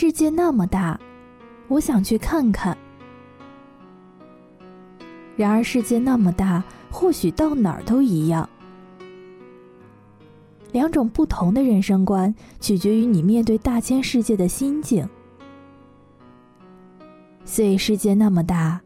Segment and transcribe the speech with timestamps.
[0.00, 0.96] 世界那么大，
[1.66, 2.78] 我想去看看。
[5.36, 8.48] 然而，世界那么大，或许到哪儿都一样。
[10.70, 15.04] 两种不同的人生观，取决于你面对大千世界的心境。
[17.44, 18.80] 虽世界那么大，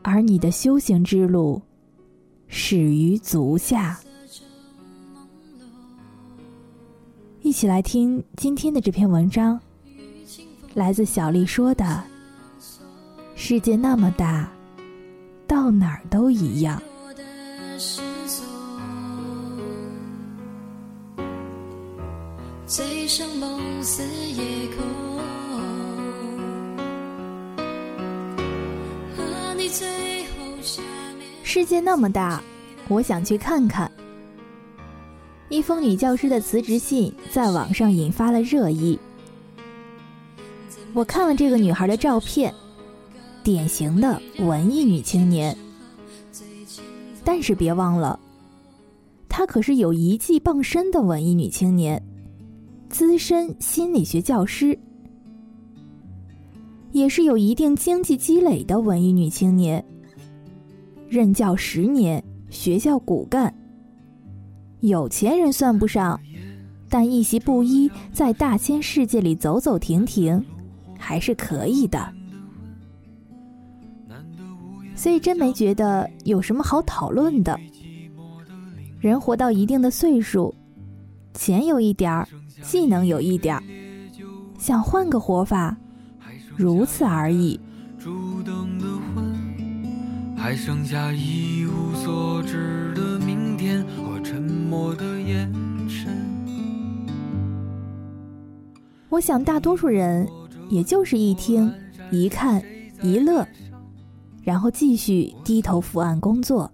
[0.00, 1.60] 而你的修行之路
[2.48, 4.00] 始于足下。
[7.42, 9.60] 一起来听今天的这篇文章，
[10.76, 12.04] 来自小丽说的
[13.34, 14.46] ：“世界那么大。”
[15.48, 16.82] 到哪儿都一样。
[31.42, 32.42] 世界那么大，
[32.88, 33.90] 我想去看看。
[35.48, 38.98] 一封女教师的辞职信在网上引发了热议。
[40.96, 42.52] 我看了这个女孩的照片。
[43.44, 45.54] 典型的文艺女青年，
[47.22, 48.18] 但是别忘了，
[49.28, 52.02] 她可是有一技傍身的文艺女青年，
[52.88, 54.76] 资深心理学教师，
[56.92, 59.84] 也是有一定经济积累的文艺女青年。
[61.08, 63.54] 任教十年，学校骨干，
[64.80, 66.18] 有钱人算不上，
[66.88, 70.44] 但一袭布衣在大千世界里走走停停，
[70.98, 72.12] 还是可以的。
[74.94, 77.58] 所以真没觉得有什么好讨论的。
[78.98, 80.54] 人活到一定的岁数，
[81.34, 82.26] 钱有一点儿，
[82.62, 83.62] 技能有一点儿，
[84.58, 85.76] 想换个活法，
[86.56, 87.60] 如此而已。
[90.36, 95.52] 还剩下一无所知的明天和沉默的眼
[95.88, 96.08] 神。
[99.08, 100.28] 我想大多数人，
[100.68, 101.72] 也就是一听、
[102.10, 102.62] 一看、
[103.02, 103.46] 一乐。
[104.42, 106.70] 然后继续低头伏案工作。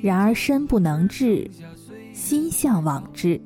[0.00, 1.48] 然而身不能至，
[2.14, 3.38] 心向往之。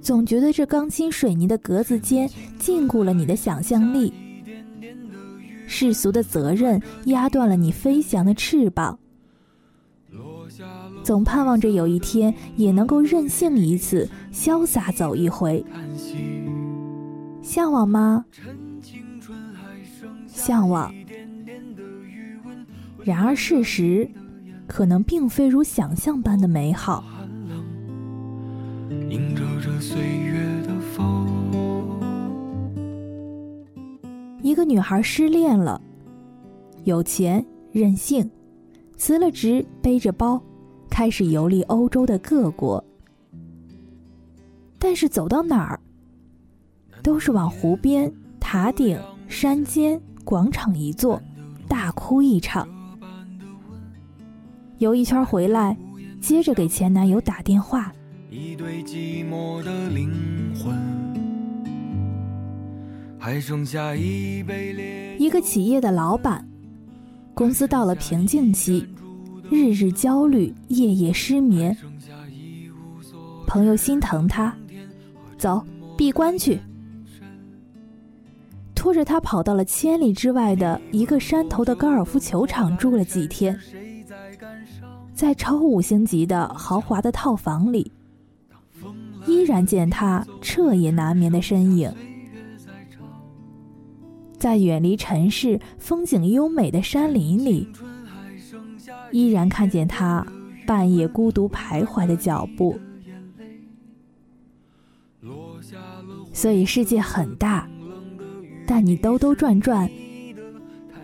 [0.00, 2.26] 总觉得这钢筋水泥的格子间
[2.58, 4.10] 禁锢了你的想象力，
[5.66, 8.98] 世俗的责任压断了你飞翔的翅膀。
[11.04, 15.62] 总盼望着有一天也能够任性一次，潇洒走一回。
[17.50, 18.24] 向往吗？
[20.28, 20.94] 向往，
[23.02, 24.08] 然而事实
[24.68, 27.02] 可能并非如想象般的美好。
[34.42, 35.82] 一个女孩失恋了，
[36.84, 38.30] 有钱任性，
[38.96, 40.40] 辞了职，背着包，
[40.88, 42.82] 开始游历欧洲的各国。
[44.78, 45.80] 但是走到哪儿，
[47.02, 50.00] 都是往湖边、塔顶、山间。
[50.22, 51.20] 广场一坐，
[51.66, 52.68] 大哭一场。
[54.78, 55.76] 游一圈回来，
[56.20, 57.92] 接着给前男友打电话。
[58.30, 60.12] 一对寂寞的灵
[60.54, 60.72] 魂，
[63.18, 65.16] 还剩下一杯烈。
[65.18, 66.46] 一个企业的老板，
[67.34, 68.86] 公司到了瓶颈期，
[69.50, 71.76] 日日焦虑，夜夜失眠。
[73.48, 74.54] 朋友心疼他，
[75.36, 75.64] 走，
[75.96, 76.60] 闭关去。
[78.80, 83.54] 拖着他跑到了千里之外的一个山头的高尔夫球场住了几天，
[85.12, 87.92] 在超五星级的豪华的套房里，
[89.26, 91.92] 依然见他彻夜难眠的身影，
[94.38, 97.68] 在远离尘世、风景优美的山林里，
[99.12, 100.26] 依然看见他
[100.66, 102.80] 半夜孤独徘徊的脚步。
[106.32, 107.69] 所以世界很大。
[108.70, 109.90] 但你兜兜转转，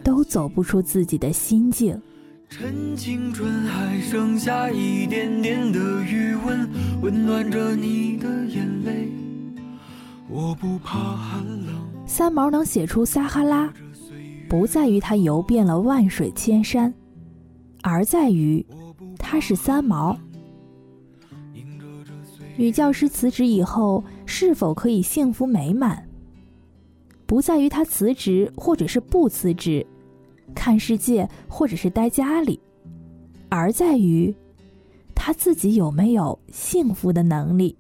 [0.05, 2.01] 都走不出自己的心境。
[2.49, 6.71] 趁青春还剩下一点点的余温，
[7.03, 9.09] 温暖着你的眼泪。
[10.29, 11.75] 我不怕寒冷。
[12.07, 13.69] 三毛能写出撒哈拉，
[14.49, 16.95] 不在于他游遍了万水千山，
[17.83, 18.65] 而在于
[19.19, 20.17] 他是三毛。
[22.57, 26.06] 女教师辞职以后，是否可以幸福美满？
[27.27, 29.85] 不在于他辞职或者是不辞职，
[30.55, 32.61] 看世界或者是待家里，
[33.49, 34.33] 而在于
[35.15, 37.77] 他自己有没有幸福的能力。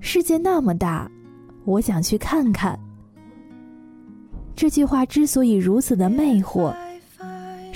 [0.00, 1.10] 世界那么大，
[1.64, 2.78] 我想去看看。
[4.54, 6.74] 这句话之所以如此的魅惑，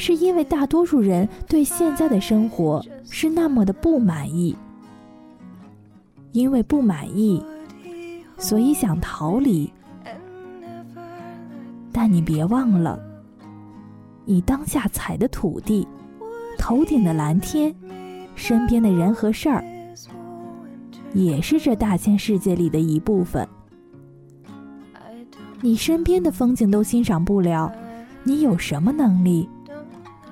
[0.01, 4.57] 是因为大多数人对现在的生活是那么的不满意，
[6.33, 7.45] 因为不满意，
[8.39, 9.71] 所以想逃离。
[11.93, 12.99] 但你别忘了，
[14.25, 15.87] 你当下踩的土地、
[16.57, 17.75] 头顶的蓝天、
[18.35, 19.63] 身边的人和事儿，
[21.13, 23.47] 也是这大千世界里的一部分。
[25.61, 27.71] 你身边的风景都欣赏不了，
[28.25, 29.47] 你有什么能力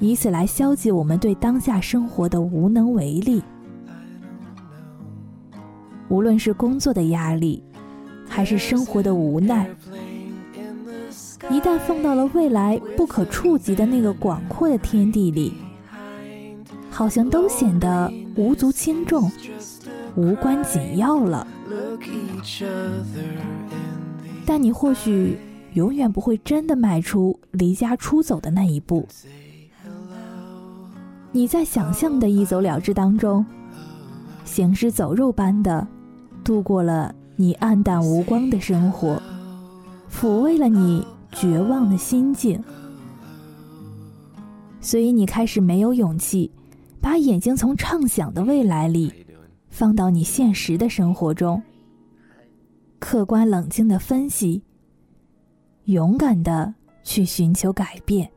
[0.00, 3.42] 以此来消解我们对当下生活的无能为力。
[6.08, 7.62] 无论是工作的压力，
[8.28, 9.68] 还是生活的无奈，
[11.50, 15.52] 一旦放到了未来不可触及的那个广阔的天地里，
[16.88, 19.30] 好像都显得无足轻重、
[20.14, 21.46] 无关紧要了。
[24.46, 25.36] 但你或许
[25.74, 29.06] 永远不会真的迈出离家出走的那一步。
[31.38, 33.46] 你在想象的一走了之当中，
[34.44, 35.86] 行尸走肉般的
[36.42, 39.22] 度过了你暗淡无光的生活，
[40.10, 42.60] 抚慰了你绝望的心境。
[44.80, 46.50] 所以你开始没有勇气，
[47.00, 49.14] 把眼睛从畅想的未来里
[49.70, 51.62] 放到你现实的生活中。
[52.98, 54.60] 客观冷静的分析，
[55.84, 56.74] 勇敢的
[57.04, 58.28] 去寻求改变。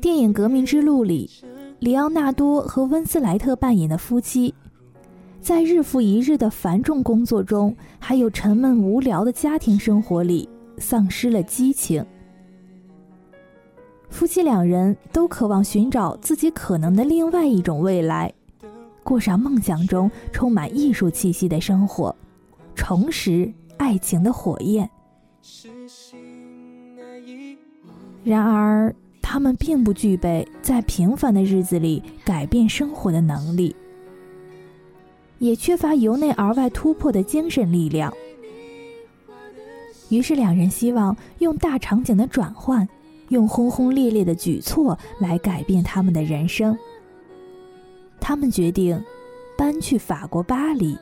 [0.00, 1.30] 电影《革命之路》里，
[1.80, 4.54] 里奥纳多和温斯莱特扮演的夫妻，
[5.40, 10.48] 在日复一日的繁重工作中，还有沉闷无聊的家庭生活里，
[10.78, 12.04] 丧失了激情。
[14.08, 18.32] 夫妻两人都渴望寻找自己可能的另外一种未来，
[19.04, 22.14] 过上梦想中充满艺术气息的生活，
[22.74, 24.88] 重拾爱情的火焰。
[28.24, 28.94] 然而，
[29.30, 33.76] 他们并不具备在平凡的日子里改变生活的能力，
[35.38, 38.10] 也缺乏由内而外突破的精神力量。
[40.08, 42.88] 于是，两人希望用大场景的转换。
[43.28, 46.74] 用轰轰烈烈的举措来改变他们的人生。
[48.18, 48.98] 他们决定
[49.58, 50.96] 搬去法国巴黎。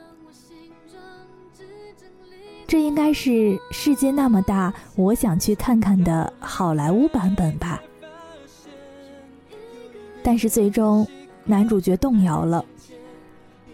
[2.67, 7.81] 这应该是世界那么大，我想去看看的好莱坞版本吧。
[10.27, 11.07] 但是最终，
[11.45, 12.65] 男主角动摇了。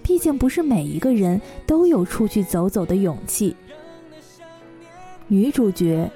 [0.03, 3.55] 毕竟不是每一个人都有出去走走的勇气。
[5.27, 6.07] 女主角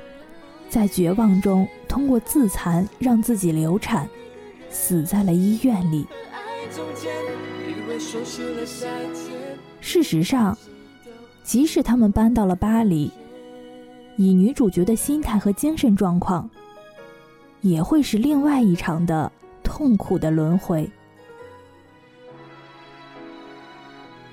[0.70, 1.68] 在绝望中。
[1.88, 4.08] 通过自残让自己流产，
[4.70, 6.06] 死在了医院里。
[9.82, 10.56] 事实上，
[11.44, 13.12] 即使他们搬到了巴黎，
[14.18, 16.48] 以女主角的心态和精神状况，
[17.62, 19.32] 也会是另外一场的
[19.68, 20.90] 痛苦的轮回。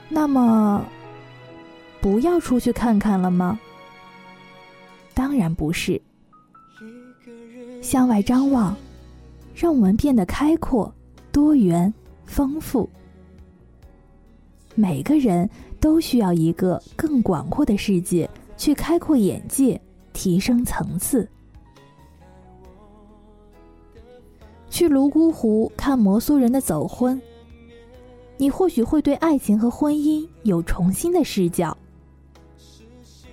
[0.08, 0.84] 那么，
[2.00, 3.58] 不要出去看看了吗？
[5.12, 6.00] 当然不是。
[7.82, 8.76] 向外张望，
[9.56, 10.94] 让我们变得开阔、
[11.32, 11.92] 多元、
[12.24, 12.88] 丰富。
[14.76, 15.50] 每个人
[15.80, 19.80] 都需要一个更广阔的世界，去开阔眼界、
[20.12, 21.28] 提升层次。
[24.74, 27.22] 去泸沽湖看摩梭人的走婚，
[28.36, 31.76] 你或许会对爱情和婚姻有重新的视角。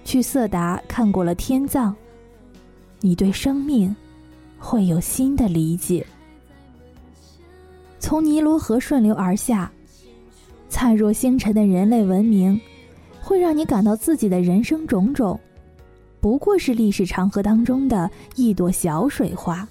[0.06, 1.96] 去色达看过了天葬，
[3.00, 3.96] 你对生命。
[4.60, 6.06] 会有新的理解。
[8.00, 9.72] 从尼罗河顺流而下，
[10.70, 12.62] 灿若星辰的人类文明，
[13.20, 15.40] 会让你感到自己的人生种种，
[16.20, 19.68] 不过是历史长河当中的一朵小水花。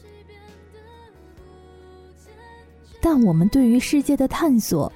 [3.01, 4.93] 但我们对于世界的探索，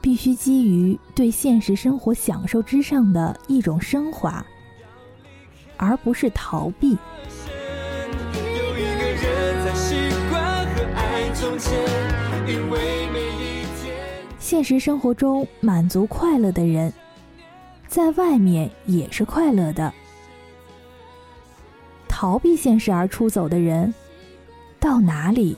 [0.00, 4.44] 必须基于对现实生活享受之上的一种升华，
[5.76, 6.98] 而不是逃避。
[14.38, 16.92] 现实生活中满足快乐的人，
[17.88, 19.90] 在外面也是快乐的；
[22.08, 23.92] 逃避现实而出走的人，
[24.78, 25.56] 到哪里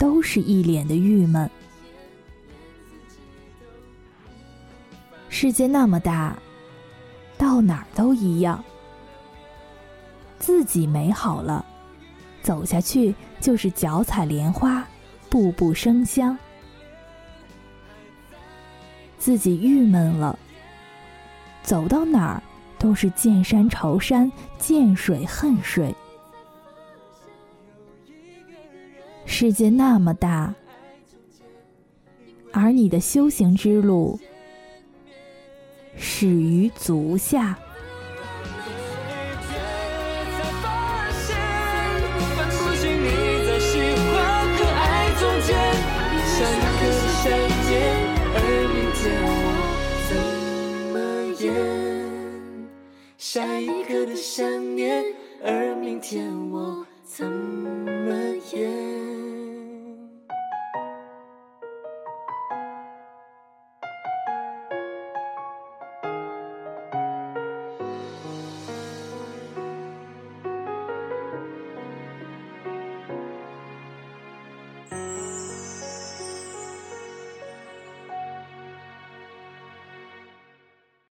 [0.00, 1.48] 都是一脸的郁闷。
[5.28, 6.34] 世界那么大，
[7.36, 8.64] 到哪儿都一样。
[10.38, 11.62] 自己美好了，
[12.42, 14.82] 走下去就是脚踩莲花，
[15.28, 16.34] 步步生香；
[19.18, 20.38] 自己郁闷了，
[21.62, 22.42] 走到哪儿
[22.78, 25.94] 都是见山朝山，见水恨水。
[29.40, 30.54] 世界那么大，
[32.52, 34.20] 而你的修行之路。
[35.96, 37.58] 始于足下。
[53.16, 55.02] 下一刻的想念，
[55.42, 58.12] 而明天我怎么
[58.52, 58.89] 演？